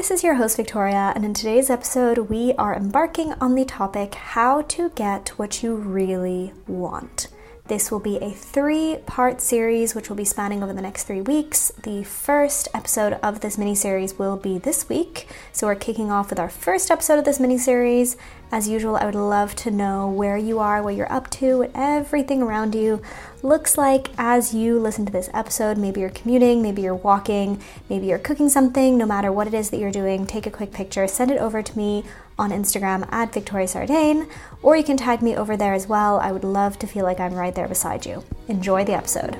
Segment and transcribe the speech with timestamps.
[0.00, 4.14] This is your host, Victoria, and in today's episode, we are embarking on the topic
[4.14, 7.28] how to get what you really want.
[7.70, 11.20] This will be a three part series which will be spanning over the next three
[11.20, 11.70] weeks.
[11.84, 15.28] The first episode of this mini series will be this week.
[15.52, 18.16] So, we're kicking off with our first episode of this mini series.
[18.50, 21.70] As usual, I would love to know where you are, what you're up to, what
[21.72, 23.00] everything around you
[23.44, 25.78] looks like as you listen to this episode.
[25.78, 28.98] Maybe you're commuting, maybe you're walking, maybe you're cooking something.
[28.98, 31.62] No matter what it is that you're doing, take a quick picture, send it over
[31.62, 32.02] to me
[32.40, 34.26] on Instagram at Victoria Sardain,
[34.62, 36.18] or you can tag me over there as well.
[36.18, 38.24] I would love to feel like I'm right there beside you.
[38.48, 39.36] Enjoy the episode.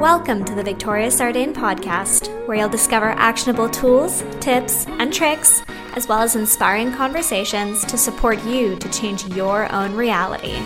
[0.00, 5.62] Welcome to the Victoria Sardain podcast, where you'll discover actionable tools, tips, and tricks,
[5.94, 10.58] as well as inspiring conversations to support you to change your own reality.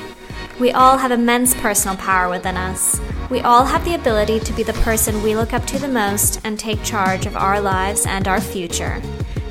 [0.60, 3.00] We all have immense personal power within us.
[3.30, 6.40] We all have the ability to be the person we look up to the most
[6.44, 9.00] and take charge of our lives and our future.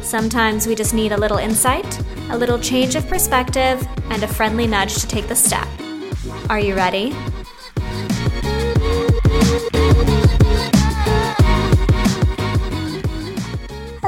[0.02, 1.99] Sometimes we just need a little insight,
[2.30, 5.67] a little change of perspective, and a friendly nudge to take the step.
[6.49, 7.15] Are you ready?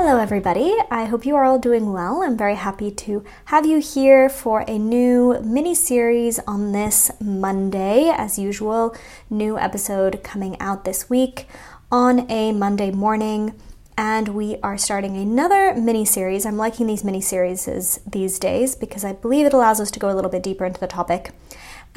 [0.08, 0.72] Hello, everybody.
[0.92, 2.22] I hope you are all doing well.
[2.22, 8.10] I'm very happy to have you here for a new mini series on this Monday.
[8.10, 8.96] As usual,
[9.32, 11.48] new episode coming out this week
[11.92, 13.60] on a Monday morning.
[13.98, 16.46] And we are starting another mini series.
[16.46, 20.12] I'm liking these mini series these days because I believe it allows us to go
[20.12, 21.32] a little bit deeper into the topic.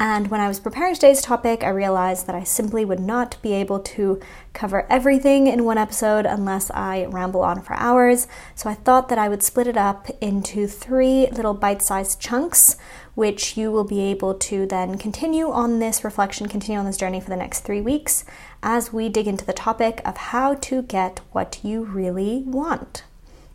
[0.01, 3.51] And when I was preparing today's topic, I realized that I simply would not be
[3.51, 4.21] able to
[4.53, 8.25] cover everything in one episode unless I ramble on for hours.
[8.55, 12.77] So I thought that I would split it up into three little bite sized chunks,
[13.13, 17.19] which you will be able to then continue on this reflection, continue on this journey
[17.19, 18.23] for the next three weeks
[18.63, 23.03] as we dig into the topic of how to get what you really want.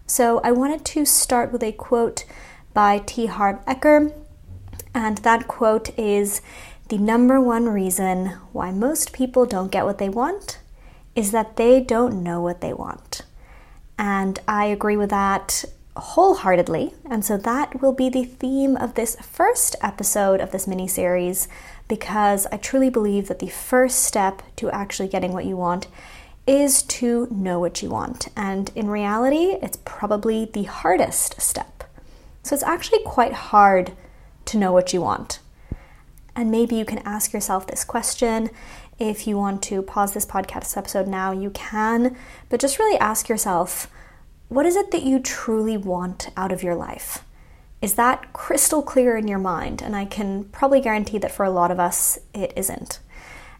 [0.06, 2.26] So I wanted to start with a quote
[2.74, 3.26] by T.
[3.26, 4.12] Harv Eker
[4.94, 6.40] and that quote is
[6.88, 10.58] The number one reason why most people don't get what they want
[11.14, 13.22] is that they don't know what they want.
[13.98, 15.64] And I agree with that
[15.96, 16.92] wholeheartedly.
[17.08, 21.48] And so that will be the theme of this first episode of this mini series
[21.88, 25.86] because I truly believe that the first step to actually getting what you want
[26.46, 28.28] is to know what you want.
[28.36, 31.84] And in reality, it's probably the hardest step.
[32.42, 33.92] So it's actually quite hard
[34.46, 35.40] to know what you want.
[36.36, 38.50] And maybe you can ask yourself this question.
[38.98, 42.16] If you want to pause this podcast episode now, you can,
[42.48, 43.88] but just really ask yourself
[44.48, 47.24] what is it that you truly want out of your life?
[47.80, 49.82] Is that crystal clear in your mind?
[49.82, 53.00] And I can probably guarantee that for a lot of us, it isn't.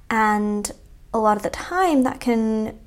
[0.09, 0.71] And
[1.13, 2.79] a lot of the time, that can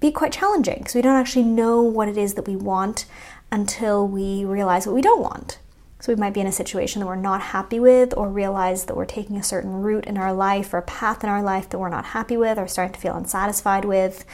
[0.00, 3.04] be quite challenging because we don't actually know what it is that we want
[3.52, 5.58] until we realize what we don't want.
[6.00, 8.96] So we might be in a situation that we're not happy with, or realize that
[8.96, 11.78] we're taking a certain route in our life or a path in our life that
[11.78, 14.24] we're not happy with, or starting to feel unsatisfied with.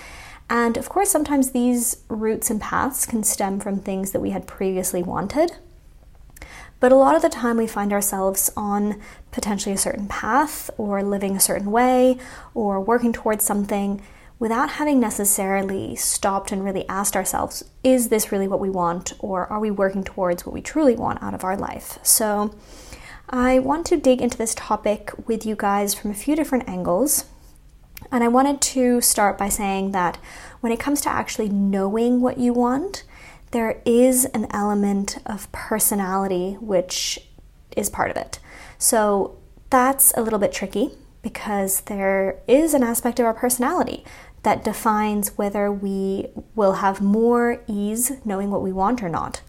[0.49, 4.47] And of course, sometimes these routes and paths can stem from things that we had
[4.47, 5.57] previously wanted.
[6.79, 9.01] But a lot of the time, we find ourselves on
[9.33, 12.19] potentially a certain path, or living a certain way,
[12.55, 14.03] or working towards something
[14.39, 19.47] without having necessarily stopped and really asked ourselves, is this really what we want, or
[19.47, 21.99] are we working towards what we truly want out of our life?
[22.03, 22.55] So,
[23.29, 27.25] I want to dig into this topic with you guys from a few different angles.
[28.13, 30.17] And I wanted to start by saying that
[30.61, 33.03] when it comes to actually knowing what you want,
[33.51, 37.19] there is an element of personality which
[37.77, 38.39] is part of it.
[38.79, 39.39] So
[39.71, 40.91] that's a little bit tricky
[41.23, 44.05] because there is an aspect of our personality
[44.47, 49.41] that defines whether we will have more ease knowing what we want or not.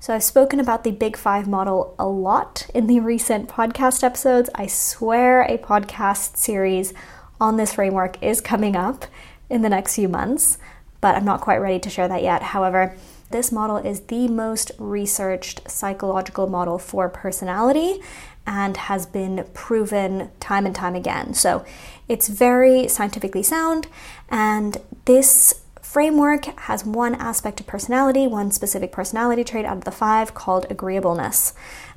[0.00, 4.48] So, I've spoken about the Big Five model a lot in the recent podcast episodes.
[4.54, 6.94] I swear a podcast series
[7.38, 9.04] on this framework is coming up
[9.50, 10.56] in the next few months,
[11.02, 12.42] but I'm not quite ready to share that yet.
[12.42, 12.96] However,
[13.30, 18.00] this model is the most researched psychological model for personality
[18.46, 21.34] and has been proven time and time again.
[21.34, 21.64] So
[22.08, 23.86] it's very scientifically sound,
[24.30, 29.90] and this framework has one aspect of personality, one specific personality trait out of the
[29.90, 31.54] five called agreeableness.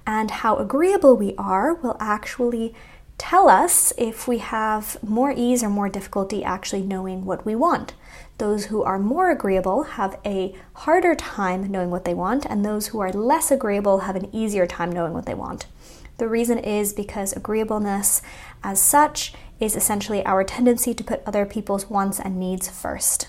[0.08, 2.74] And how agreeable we are will actually
[3.18, 7.94] tell us if we have more ease or more difficulty actually knowing what we want.
[8.38, 12.88] Those who are more agreeable have a harder time knowing what they want, and those
[12.88, 15.68] who are less agreeable have an easier time knowing what they want.
[16.18, 18.22] The reason is because agreeableness,
[18.64, 23.28] as such, is essentially our tendency to put other people's wants and needs first.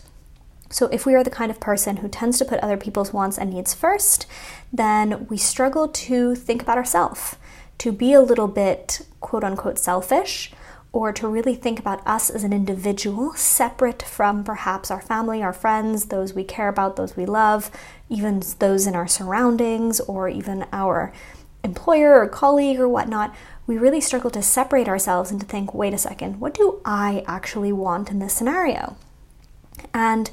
[0.71, 3.37] So, if we are the kind of person who tends to put other people's wants
[3.37, 4.27] and needs first,
[4.73, 7.37] then we struggle to think about ourselves,
[7.79, 10.51] to be a little bit quote unquote selfish,
[10.93, 15.53] or to really think about us as an individual, separate from perhaps our family, our
[15.53, 17.71] friends, those we care about, those we love,
[18.11, 21.13] even those in our surroundings, or even our
[21.65, 23.35] employer or colleague or whatnot.
[23.67, 27.25] We really struggle to separate ourselves and to think, wait a second, what do I
[27.27, 28.97] actually want in this scenario?
[29.95, 30.31] And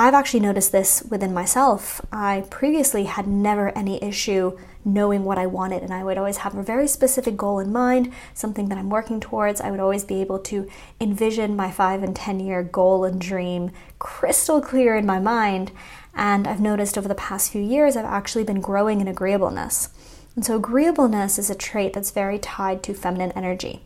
[0.00, 2.00] I've actually noticed this within myself.
[2.12, 6.54] I previously had never any issue knowing what I wanted, and I would always have
[6.54, 9.60] a very specific goal in mind, something that I'm working towards.
[9.60, 10.68] I would always be able to
[11.00, 15.72] envision my five and 10 year goal and dream crystal clear in my mind.
[16.14, 19.88] And I've noticed over the past few years, I've actually been growing in agreeableness.
[20.36, 23.82] And so, agreeableness is a trait that's very tied to feminine energy.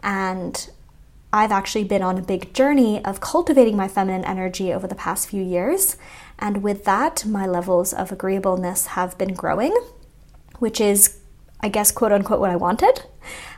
[0.00, 0.70] And
[1.32, 5.28] I've actually been on a big journey of cultivating my feminine energy over the past
[5.28, 5.96] few years.
[6.38, 9.76] And with that, my levels of agreeableness have been growing,
[10.58, 11.18] which is,
[11.60, 13.04] I guess, quote unquote, what I wanted.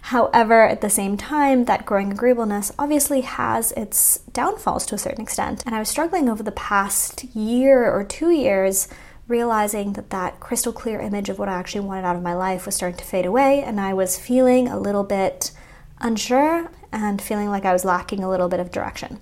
[0.03, 5.23] However, at the same time, that growing agreeableness obviously has its downfalls to a certain
[5.23, 5.63] extent.
[5.65, 8.89] And I was struggling over the past year or two years
[9.29, 12.67] realizing that that crystal clear image of what I actually wanted out of my life
[12.67, 15.53] was starting to fade away and I was feeling a little bit
[16.01, 19.19] unsure and feeling like I was lacking a little bit of direction.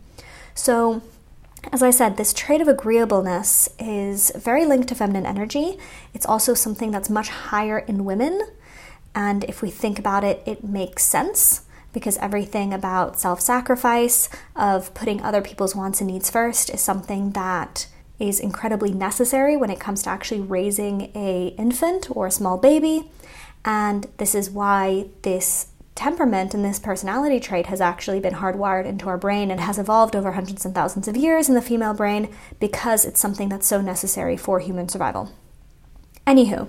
[0.54, 1.02] So,
[1.72, 5.78] as I said, this trait of agreeableness is very linked to feminine energy.
[6.14, 8.40] It's also something that's much higher in women.
[9.14, 11.62] And if we think about it, it makes sense
[11.92, 17.32] because everything about self sacrifice, of putting other people's wants and needs first, is something
[17.32, 17.86] that
[18.18, 23.10] is incredibly necessary when it comes to actually raising a infant or a small baby.
[23.64, 29.08] And this is why this temperament and this personality trait has actually been hardwired into
[29.08, 32.32] our brain and has evolved over hundreds and thousands of years in the female brain
[32.58, 35.32] because it's something that's so necessary for human survival.
[36.26, 36.68] Anywho,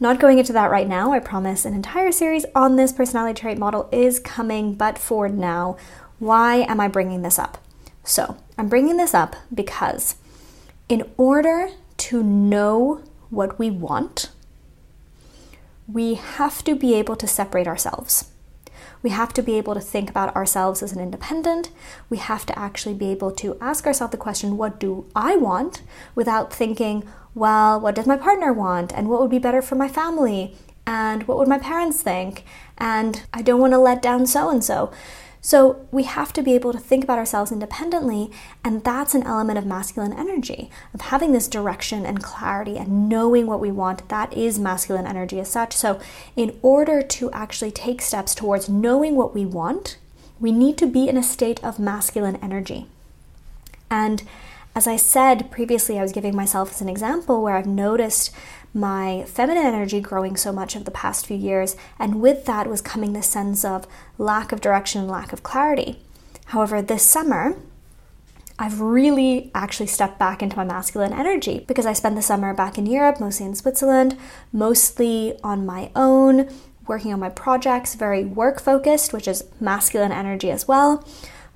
[0.00, 1.12] not going into that right now.
[1.12, 5.76] I promise an entire series on this personality trait model is coming, but for now,
[6.18, 7.58] why am I bringing this up?
[8.02, 10.16] So, I'm bringing this up because
[10.88, 11.68] in order
[11.98, 14.30] to know what we want,
[15.86, 18.31] we have to be able to separate ourselves.
[19.02, 21.70] We have to be able to think about ourselves as an independent.
[22.08, 25.82] We have to actually be able to ask ourselves the question, what do I want?
[26.14, 27.04] without thinking,
[27.34, 28.92] well, what does my partner want?
[28.92, 30.54] And what would be better for my family?
[30.86, 32.44] And what would my parents think?
[32.78, 34.92] And I don't want to let down so and so.
[35.44, 38.30] So we have to be able to think about ourselves independently,
[38.64, 43.48] and that's an element of masculine energy, of having this direction and clarity and knowing
[43.48, 44.08] what we want.
[44.08, 45.74] That is masculine energy as such.
[45.74, 46.00] So,
[46.36, 49.98] in order to actually take steps towards knowing what we want,
[50.38, 52.86] we need to be in a state of masculine energy.
[53.90, 54.22] And
[54.76, 58.30] as I said previously, I was giving myself as an example where I've noticed
[58.74, 62.80] my feminine energy growing so much over the past few years, and with that was
[62.80, 63.86] coming this sense of
[64.18, 66.02] lack of direction and lack of clarity.
[66.46, 67.56] However, this summer,
[68.58, 72.78] I've really actually stepped back into my masculine energy because I spent the summer back
[72.78, 74.16] in Europe, mostly in Switzerland,
[74.52, 76.48] mostly on my own,
[76.86, 81.06] working on my projects, very work focused, which is masculine energy as well,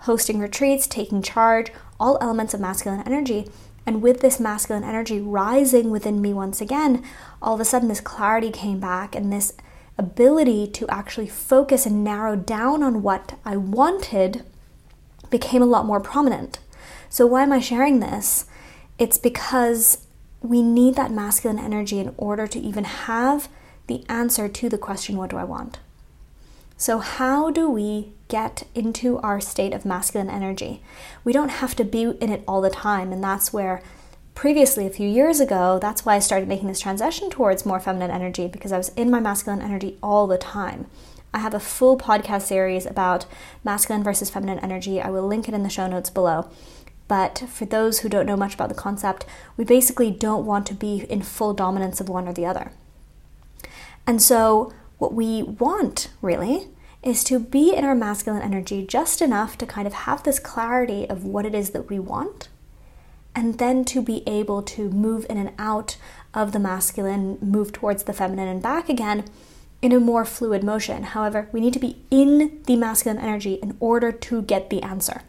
[0.01, 1.71] hosting retreats, taking charge,
[2.01, 3.47] all elements of masculine energy.
[3.87, 7.05] And with this masculine energy rising within me once again,
[7.41, 9.53] all of a sudden this clarity came back and this
[9.97, 14.45] ability to actually focus and narrow down on what I wanted
[15.31, 16.59] became a lot more prominent.
[17.09, 18.47] So, why am I sharing this?
[18.99, 20.07] It's because
[20.41, 23.49] we need that masculine energy in order to even have
[23.87, 25.79] the answer to the question, What do I want?
[26.77, 30.83] So, how do we get into our state of masculine energy?
[31.25, 33.83] We don't have to be in it all the time, and that's where
[34.37, 38.11] previously, a few years ago, that's why I started making this transition towards more feminine
[38.11, 40.87] energy because I was in my masculine energy all the time.
[41.33, 43.27] I have a full podcast series about
[43.65, 45.01] masculine versus feminine energy.
[45.01, 46.51] I will link it in the show notes below.
[47.09, 49.25] But for those who don't know much about the concept,
[49.57, 52.73] we basically don't want to be in full dominance of one or the other.
[54.07, 56.69] And so, what we want, really,
[57.07, 61.09] is to be in our masculine energy just enough to kind of have this clarity
[61.09, 62.49] of what it is that we want,
[63.33, 65.97] and then to be able to move in and out
[66.35, 69.25] of the masculine, move towards the feminine and back again
[69.81, 71.05] in a more fluid motion.
[71.05, 75.23] However, we need to be in the masculine energy in order to get the answer.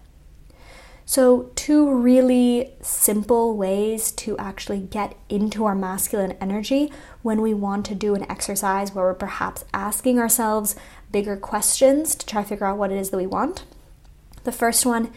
[1.10, 6.92] So, two really simple ways to actually get into our masculine energy
[7.22, 10.76] when we want to do an exercise where we're perhaps asking ourselves
[11.12, 13.64] bigger questions to try to figure out what it is that we want
[14.44, 15.12] The first one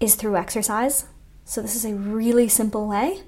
[0.00, 1.06] is through exercise.
[1.44, 3.22] So, this is a really simple way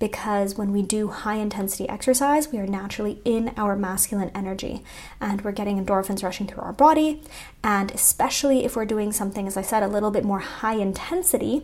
[0.00, 4.82] because when we do high intensity exercise, we are naturally in our masculine energy
[5.20, 7.22] and we're getting endorphins rushing through our body.
[7.62, 11.62] And especially if we're doing something, as I said, a little bit more high intensity,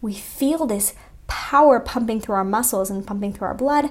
[0.00, 0.94] we feel this
[1.26, 3.90] power pumping through our muscles and pumping through our blood.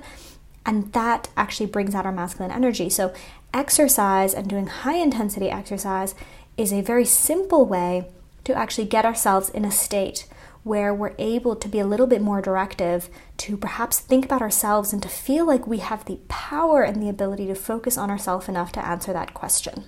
[0.66, 2.90] And that actually brings out our masculine energy.
[2.90, 3.14] So,
[3.54, 6.16] exercise and doing high intensity exercise
[6.58, 8.08] is a very simple way
[8.44, 10.28] to actually get ourselves in a state
[10.64, 14.94] where we're able to be a little bit more directive, to perhaps think about ourselves
[14.94, 18.48] and to feel like we have the power and the ability to focus on ourselves
[18.48, 19.84] enough to answer that question.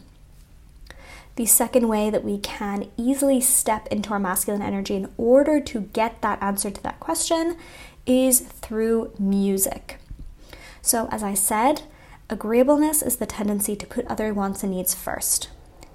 [1.38, 5.82] The second way that we can easily step into our masculine energy in order to
[5.82, 7.58] get that answer to that question
[8.06, 9.98] is through music.
[10.82, 11.84] So, as I said,
[12.30, 15.50] agreeableness is the tendency to put other wants and needs first.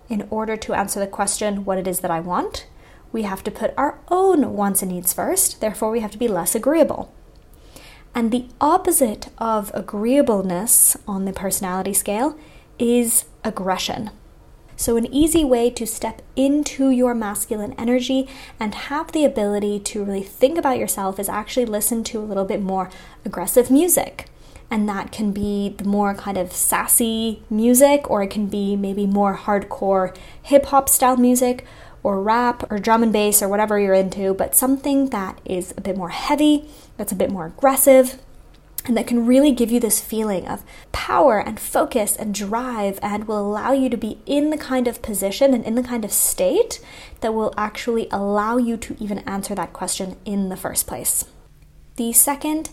[0.09, 2.67] In order to answer the question, what it is that I want,
[3.13, 6.29] we have to put our own wants and needs first, therefore, we have to be
[6.29, 7.13] less agreeable.
[8.15, 12.39] And the opposite of agreeableness on the personality scale
[12.79, 14.11] is aggression.
[14.77, 18.27] So, an easy way to step into your masculine energy
[18.59, 22.47] and have the ability to really think about yourself is actually listen to a little
[22.47, 22.89] bit more
[23.25, 24.30] aggressive music.
[24.71, 29.07] And that can be the more kind of sassy music, or it can be maybe
[29.07, 31.67] more hardcore hip hop style music,
[32.03, 35.81] or rap or drum and bass or whatever you're into, but something that is a
[35.81, 36.65] bit more heavy,
[36.97, 38.21] that's a bit more aggressive,
[38.87, 43.29] and that can really give you this feeling of power and focus and drive and
[43.29, 46.13] will allow you to be in the kind of position and in the kind of
[46.13, 46.81] state
[47.21, 51.27] that will actually allow you to even answer that question in the first place.
[51.97, 52.71] The second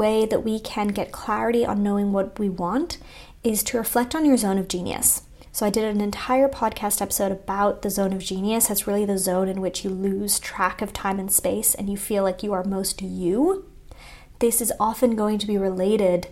[0.00, 2.96] way that we can get clarity on knowing what we want
[3.44, 5.24] is to reflect on your zone of genius.
[5.52, 8.68] So, I did an entire podcast episode about the zone of genius.
[8.68, 11.98] That's really the zone in which you lose track of time and space and you
[11.98, 13.66] feel like you are most you.
[14.38, 16.28] This is often going to be related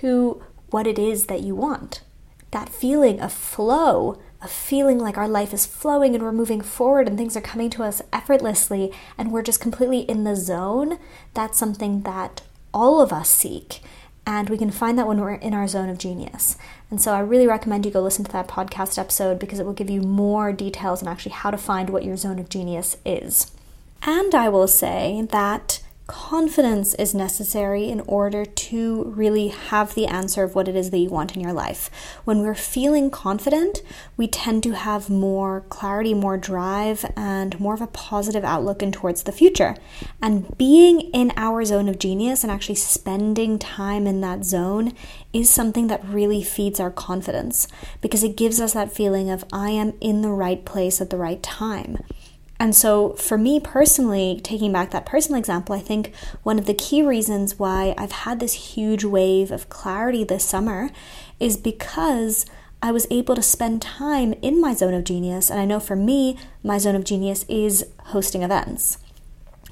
[0.00, 2.00] to what it is that you want.
[2.52, 7.06] That feeling of flow, of feeling like our life is flowing and we're moving forward
[7.06, 10.98] and things are coming to us effortlessly and we're just completely in the zone,
[11.34, 12.40] that's something that
[12.72, 13.80] all of us seek.
[14.26, 16.56] And we can find that when we're in our zone of genius.
[16.90, 19.72] And so I really recommend you go listen to that podcast episode because it will
[19.72, 23.50] give you more details on actually how to find what your zone of genius is.
[24.02, 30.42] And I will say that confidence is necessary in order to really have the answer
[30.42, 31.88] of what it is that you want in your life.
[32.24, 33.80] When we're feeling confident,
[34.16, 38.90] we tend to have more clarity, more drive, and more of a positive outlook in
[38.90, 39.76] towards the future.
[40.20, 44.94] And being in our zone of genius and actually spending time in that zone
[45.32, 47.68] is something that really feeds our confidence
[48.00, 51.16] because it gives us that feeling of I am in the right place at the
[51.16, 51.98] right time.
[52.60, 56.12] And so, for me personally, taking back that personal example, I think
[56.42, 60.90] one of the key reasons why I've had this huge wave of clarity this summer
[61.40, 62.44] is because
[62.82, 65.48] I was able to spend time in my zone of genius.
[65.48, 68.98] And I know for me, my zone of genius is hosting events.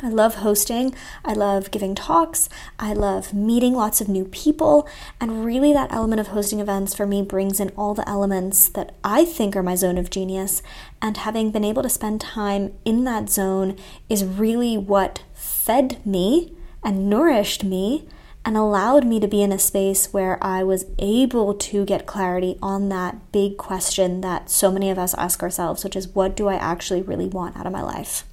[0.00, 0.94] I love hosting.
[1.24, 2.48] I love giving talks.
[2.78, 4.88] I love meeting lots of new people.
[5.20, 8.94] And really, that element of hosting events for me brings in all the elements that
[9.02, 10.62] I think are my zone of genius.
[11.02, 13.76] And having been able to spend time in that zone
[14.08, 18.06] is really what fed me and nourished me
[18.44, 22.56] and allowed me to be in a space where I was able to get clarity
[22.62, 26.46] on that big question that so many of us ask ourselves, which is what do
[26.46, 28.24] I actually really want out of my life?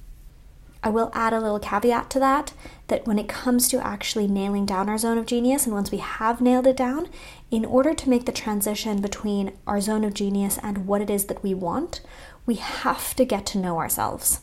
[0.86, 2.52] I will add a little caveat to that
[2.86, 5.98] that when it comes to actually nailing down our zone of genius, and once we
[5.98, 7.08] have nailed it down,
[7.50, 11.24] in order to make the transition between our zone of genius and what it is
[11.24, 12.02] that we want,
[12.46, 14.42] we have to get to know ourselves.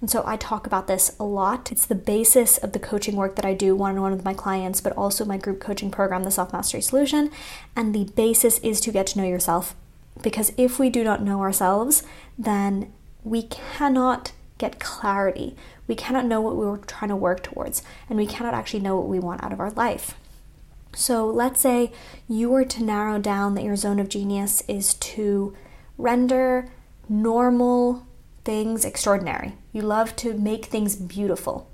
[0.00, 1.70] And so I talk about this a lot.
[1.70, 4.32] It's the basis of the coaching work that I do one on one with my
[4.32, 7.30] clients, but also my group coaching program, the Self Mastery Solution.
[7.76, 9.76] And the basis is to get to know yourself.
[10.22, 12.04] Because if we do not know ourselves,
[12.38, 12.90] then
[13.22, 15.56] we cannot get clarity.
[15.86, 18.96] We cannot know what we are trying to work towards, and we cannot actually know
[18.96, 20.14] what we want out of our life.
[20.94, 21.92] So, let's say
[22.28, 25.54] you were to narrow down that your zone of genius is to
[25.98, 26.68] render
[27.08, 28.06] normal
[28.44, 29.54] things extraordinary.
[29.72, 31.70] You love to make things beautiful,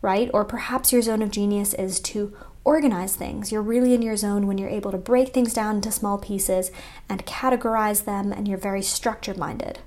[0.00, 0.30] right?
[0.32, 3.52] Or perhaps your zone of genius is to organize things.
[3.52, 6.70] You're really in your zone when you're able to break things down into small pieces
[7.08, 9.80] and categorize them, and you're very structure minded.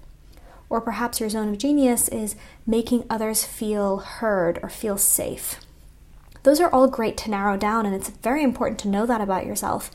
[0.73, 5.59] Or perhaps your zone of genius is making others feel heard or feel safe.
[6.41, 9.45] Those are all great to narrow down, and it's very important to know that about
[9.45, 9.91] yourself.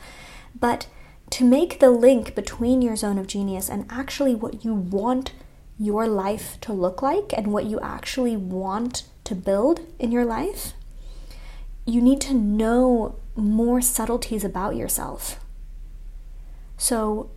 [0.57, 0.87] But
[1.31, 5.33] to make the link between your zone of genius and actually what you want
[5.77, 10.71] your life to look like and what you actually want to build in your life,
[11.85, 15.41] you need to know more subtleties about yourself.
[16.77, 17.31] So,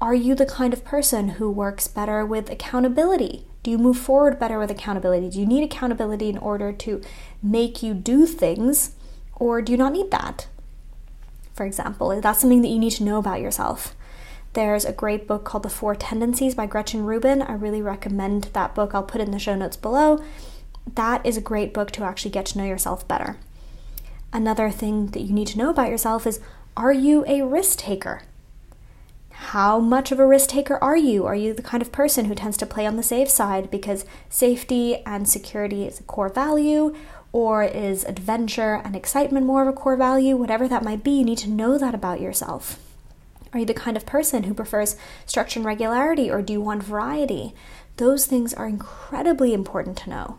[0.00, 3.46] are you the kind of person who works better with accountability?
[3.62, 5.30] Do you move forward better with accountability?
[5.30, 7.00] Do you need accountability in order to
[7.42, 8.94] make you do things,
[9.34, 10.48] or do you not need that?
[11.54, 13.94] For example, that's something that you need to know about yourself.
[14.52, 17.40] There's a great book called The Four Tendencies by Gretchen Rubin.
[17.40, 18.94] I really recommend that book.
[18.94, 20.22] I'll put it in the show notes below.
[20.94, 23.38] That is a great book to actually get to know yourself better.
[24.32, 26.40] Another thing that you need to know about yourself is
[26.76, 28.22] are you a risk taker?
[29.38, 31.26] How much of a risk taker are you?
[31.26, 34.06] Are you the kind of person who tends to play on the safe side because
[34.30, 36.96] safety and security is a core value?
[37.32, 40.36] Or is adventure and excitement more of a core value?
[40.36, 42.78] Whatever that might be, you need to know that about yourself.
[43.52, 46.82] Are you the kind of person who prefers structure and regularity, or do you want
[46.82, 47.54] variety?
[47.98, 50.38] Those things are incredibly important to know.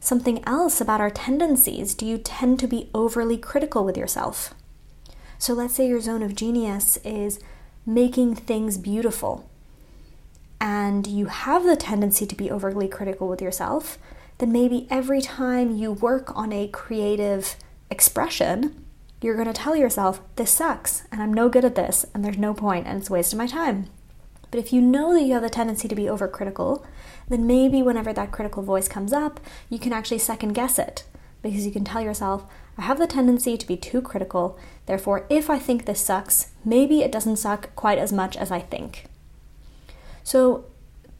[0.00, 4.54] Something else about our tendencies do you tend to be overly critical with yourself?
[5.38, 7.40] So let's say your zone of genius is
[7.88, 9.48] making things beautiful,
[10.60, 13.96] and you have the tendency to be overly critical with yourself,
[14.36, 17.56] then maybe every time you work on a creative
[17.90, 18.84] expression,
[19.22, 22.36] you're going to tell yourself, this sucks, and I'm no good at this, and there's
[22.36, 23.88] no point, and it's a waste of my time.
[24.50, 26.84] But if you know that you have the tendency to be overcritical,
[27.28, 29.40] then maybe whenever that critical voice comes up,
[29.70, 31.04] you can actually second guess it.
[31.42, 32.44] Because you can tell yourself,
[32.76, 37.02] I have the tendency to be too critical, therefore, if I think this sucks, maybe
[37.02, 39.06] it doesn't suck quite as much as I think.
[40.22, 40.64] So,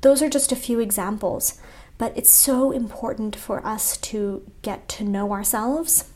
[0.01, 1.61] those are just a few examples,
[1.99, 6.11] but it's so important for us to get to know ourselves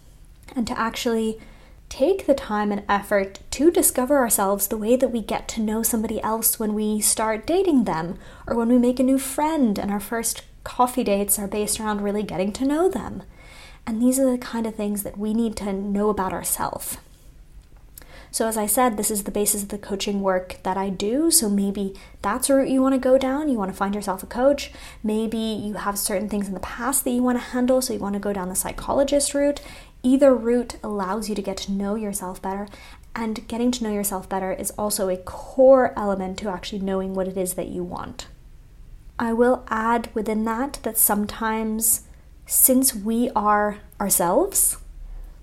[0.54, 1.40] and to actually
[1.88, 5.82] take the time and effort to discover ourselves the way that we get to know
[5.82, 9.90] somebody else when we start dating them or when we make a new friend and
[9.90, 13.22] our first coffee dates are based around really getting to know them.
[13.86, 16.98] And these are the kind of things that we need to know about ourselves.
[18.30, 21.30] So, as I said, this is the basis of the coaching work that I do.
[21.30, 23.50] So, maybe that's a route you want to go down.
[23.50, 24.72] You want to find yourself a coach.
[25.02, 27.82] Maybe you have certain things in the past that you want to handle.
[27.82, 29.60] So, you want to go down the psychologist route.
[30.02, 32.68] Either route allows you to get to know yourself better.
[33.14, 37.28] And getting to know yourself better is also a core element to actually knowing what
[37.28, 38.28] it is that you want.
[39.18, 42.04] I will add within that that sometimes,
[42.46, 44.76] since we are ourselves,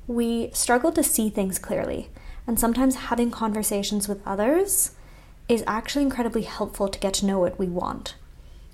[0.08, 2.10] we struggle to see things clearly.
[2.48, 4.92] And sometimes having conversations with others
[5.48, 8.16] is actually incredibly helpful to get to know what we want.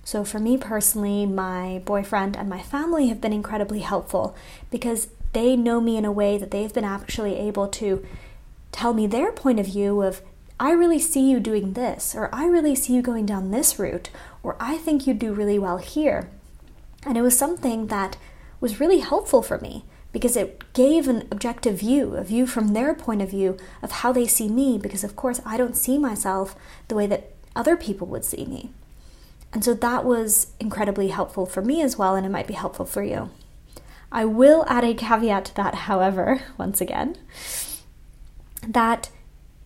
[0.03, 4.35] So, for me personally, my boyfriend and my family have been incredibly helpful
[4.69, 8.05] because they know me in a way that they've been actually able to
[8.71, 10.21] tell me their point of view of,
[10.59, 14.09] I really see you doing this, or I really see you going down this route,
[14.43, 16.29] or I think you'd do really well here.
[17.05, 18.17] And it was something that
[18.59, 22.93] was really helpful for me because it gave an objective view, a view from their
[22.95, 26.55] point of view of how they see me, because of course I don't see myself
[26.87, 28.71] the way that other people would see me.
[29.51, 32.85] And so that was incredibly helpful for me as well, and it might be helpful
[32.85, 33.29] for you.
[34.11, 37.17] I will add a caveat to that, however, once again,
[38.65, 39.09] that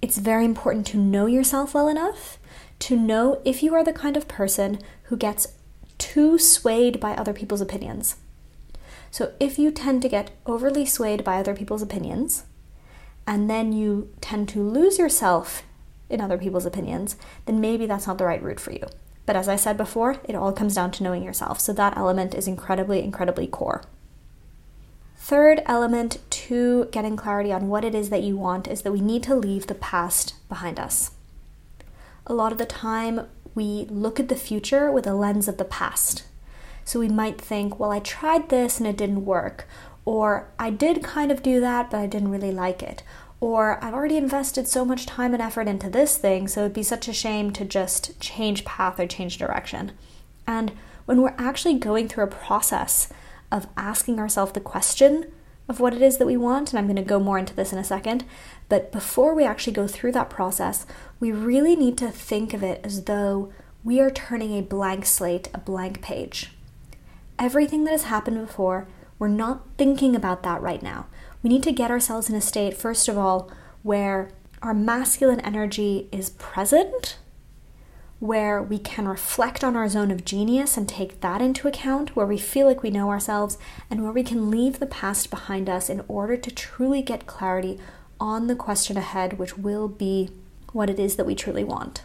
[0.02, 2.40] it's very important to know yourself well enough
[2.80, 5.54] to know if you are the kind of person who gets
[6.00, 8.16] too swayed by other people's opinions.
[9.12, 12.46] So if you tend to get overly swayed by other people's opinions,
[13.28, 15.62] and then you tend to lose yourself
[16.10, 18.88] in other people's opinions, then maybe that's not the right route for you.
[19.28, 21.60] But as I said before, it all comes down to knowing yourself.
[21.60, 23.84] So that element is incredibly, incredibly core.
[25.18, 29.02] Third element to getting clarity on what it is that you want is that we
[29.02, 31.12] need to leave the past behind us.
[32.26, 35.66] A lot of the time, we look at the future with a lens of the
[35.66, 36.24] past.
[36.86, 39.68] So we might think, well, I tried this and it didn't work.
[40.06, 43.04] Or I did kind of do that, but I didn't really like it.
[43.40, 46.84] Or I've already invested so much time and effort into this thing, so it'd be
[46.84, 49.92] such a shame to just change path or change direction.
[50.48, 50.72] And
[51.06, 53.08] when we're actually going through a process
[53.52, 55.32] of asking ourselves the question
[55.70, 57.72] of what it is that we want, and I'm going to go more into this
[57.72, 58.26] in a second,
[58.68, 60.86] but before we actually go through that process,
[61.20, 63.54] we really need to think of it as though
[63.84, 66.52] we are turning a blank slate, a blank page
[67.40, 68.88] everything that has happened before.
[69.18, 71.08] We're not thinking about that right now.
[71.42, 73.50] We need to get ourselves in a state, first of all,
[73.82, 74.30] where
[74.62, 77.18] our masculine energy is present,
[78.20, 82.26] where we can reflect on our zone of genius and take that into account, where
[82.26, 83.58] we feel like we know ourselves,
[83.90, 87.80] and where we can leave the past behind us in order to truly get clarity
[88.20, 90.30] on the question ahead, which will be
[90.74, 92.04] what it is that we truly want.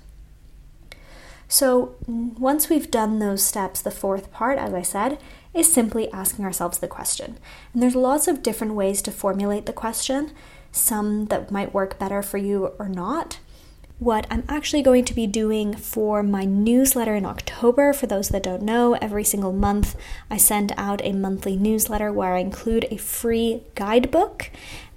[1.48, 5.18] So, once we've done those steps, the fourth part, as I said,
[5.53, 7.38] is simply asking ourselves the question.
[7.72, 10.31] And there's lots of different ways to formulate the question,
[10.72, 13.38] some that might work better for you or not
[13.98, 17.92] what I'm actually going to be doing for my newsletter in October.
[17.92, 19.96] For those that don't know, every single month
[20.28, 24.50] I send out a monthly newsletter where I include a free guidebook.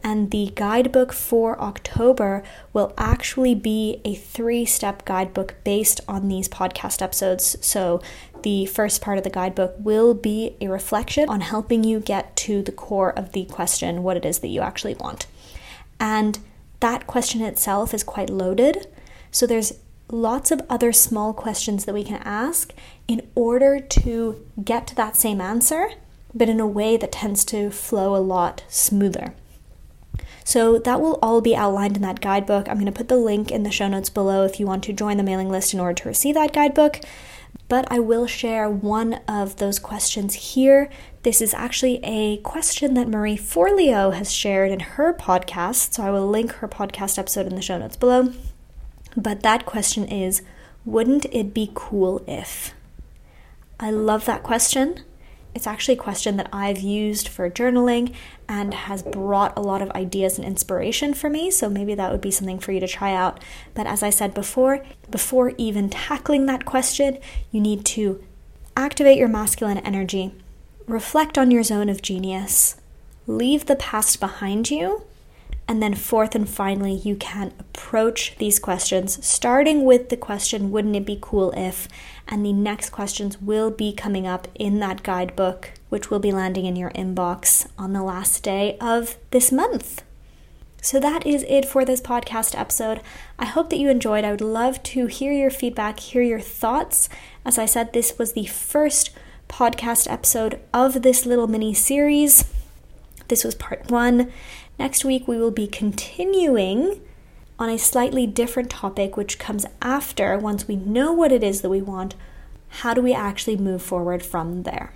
[0.03, 6.47] And the guidebook for October will actually be a three step guidebook based on these
[6.47, 7.57] podcast episodes.
[7.65, 8.01] So,
[8.43, 12.61] the first part of the guidebook will be a reflection on helping you get to
[12.61, 15.25] the core of the question, what it is that you actually want.
[15.99, 16.39] And
[16.79, 18.87] that question itself is quite loaded.
[19.31, 19.73] So there's
[20.09, 22.73] lots of other small questions that we can ask
[23.07, 25.89] in order to get to that same answer,
[26.33, 29.33] but in a way that tends to flow a lot smoother.
[30.43, 32.69] So that will all be outlined in that guidebook.
[32.69, 34.93] I'm going to put the link in the show notes below if you want to
[34.93, 37.01] join the mailing list in order to receive that guidebook.
[37.69, 40.89] But I will share one of those questions here.
[41.23, 45.93] This is actually a question that Marie Forleo has shared in her podcast.
[45.93, 48.31] So I will link her podcast episode in the show notes below.
[49.17, 50.41] But that question is
[50.85, 52.73] Wouldn't it be cool if?
[53.79, 55.03] I love that question.
[55.57, 58.13] It's actually a question that I've used for journaling
[58.47, 61.49] and has brought a lot of ideas and inspiration for me.
[61.49, 63.43] So maybe that would be something for you to try out.
[63.73, 67.17] But as I said before, before even tackling that question,
[67.51, 68.23] you need to
[68.75, 70.31] activate your masculine energy,
[70.85, 72.75] reflect on your zone of genius,
[73.25, 75.05] leave the past behind you,
[75.67, 80.95] and then, fourth and finally, you can approach these questions starting with the question, Wouldn't
[80.95, 81.89] it be cool if?
[82.27, 86.65] And the next questions will be coming up in that guidebook, which will be landing
[86.65, 90.03] in your inbox on the last day of this month.
[90.81, 93.01] So that is it for this podcast episode.
[93.39, 94.23] I hope that you enjoyed.
[94.23, 97.09] I would love to hear your feedback, hear your thoughts.
[97.45, 99.09] As I said, this was the first
[99.49, 102.45] podcast episode of this little mini series.
[103.27, 104.31] This was part one.
[104.77, 107.01] Next week, we will be continuing
[107.59, 111.69] on a slightly different topic, which comes after once we know what it is that
[111.69, 112.15] we want.
[112.69, 114.93] How do we actually move forward from there?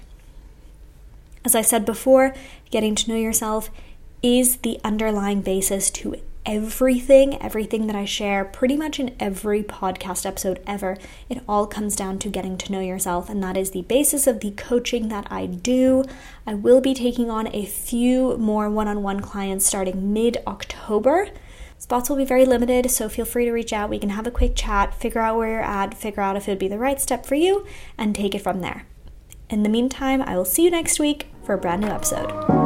[1.43, 2.35] As I said before,
[2.69, 3.69] getting to know yourself
[4.21, 10.25] is the underlying basis to everything, everything that I share, pretty much in every podcast
[10.25, 10.97] episode ever,
[11.29, 13.29] it all comes down to getting to know yourself.
[13.29, 16.03] And that is the basis of the coaching that I do.
[16.45, 21.29] I will be taking on a few more one on one clients starting mid October.
[21.81, 23.89] Spots will be very limited, so feel free to reach out.
[23.89, 26.51] We can have a quick chat, figure out where you're at, figure out if it
[26.51, 27.65] would be the right step for you,
[27.97, 28.85] and take it from there.
[29.49, 32.60] In the meantime, I will see you next week for a brand new episode.